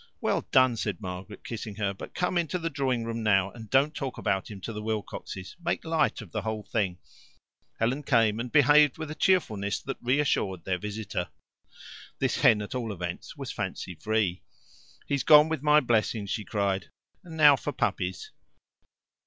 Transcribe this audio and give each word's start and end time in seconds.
""Well 0.19 0.47
done," 0.51 0.77
said 0.77 0.99
Margaret, 0.99 1.43
kissing 1.43 1.75
her, 1.75 1.93
"but 1.93 2.15
come 2.15 2.35
into 2.35 2.57
the 2.57 2.71
drawing 2.71 3.03
room 3.05 3.21
now, 3.21 3.51
and 3.51 3.69
don't 3.69 3.93
talk 3.93 4.17
about 4.17 4.49
him 4.49 4.59
to 4.61 4.73
the 4.73 4.81
Wilcoxes. 4.81 5.55
Make 5.63 5.85
light 5.85 6.21
of 6.21 6.31
the 6.31 6.41
whole 6.41 6.63
thing." 6.63 6.97
Helen 7.79 8.01
came 8.01 8.39
and 8.39 8.51
behaved 8.51 8.97
with 8.97 9.11
a 9.11 9.13
cheerfulness 9.13 9.79
that 9.83 9.97
reassured 10.01 10.65
their 10.65 10.79
visitor 10.79 11.29
this 12.17 12.37
hen 12.37 12.63
at 12.63 12.73
all 12.73 12.91
events 12.91 13.37
was 13.37 13.51
fancy 13.51 13.93
free. 13.93 14.41
"He's 15.05 15.21
gone 15.23 15.49
with 15.49 15.61
my 15.61 15.79
blessing," 15.79 16.25
she 16.25 16.43
cried, 16.45 16.89
"and 17.23 17.37
now 17.37 17.55
for 17.55 17.71
puppies." 17.71 18.31